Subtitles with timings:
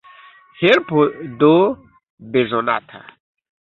[0.61, 0.97] Helpo
[1.39, 1.55] do
[2.31, 2.99] bezonata!